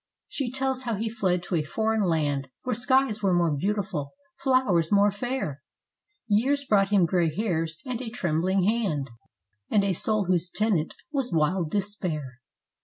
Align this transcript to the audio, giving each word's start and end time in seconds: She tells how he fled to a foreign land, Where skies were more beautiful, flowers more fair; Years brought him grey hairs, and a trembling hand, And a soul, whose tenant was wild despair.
She 0.27 0.49
tells 0.49 0.81
how 0.81 0.95
he 0.95 1.07
fled 1.07 1.43
to 1.43 1.55
a 1.55 1.61
foreign 1.61 2.01
land, 2.01 2.47
Where 2.63 2.73
skies 2.73 3.21
were 3.21 3.35
more 3.35 3.55
beautiful, 3.55 4.13
flowers 4.35 4.91
more 4.91 5.11
fair; 5.11 5.61
Years 6.25 6.65
brought 6.65 6.89
him 6.89 7.05
grey 7.05 7.29
hairs, 7.31 7.77
and 7.85 8.01
a 8.01 8.09
trembling 8.09 8.63
hand, 8.63 9.11
And 9.69 9.83
a 9.83 9.93
soul, 9.93 10.25
whose 10.25 10.49
tenant 10.49 10.95
was 11.11 11.31
wild 11.31 11.69
despair. 11.69 12.39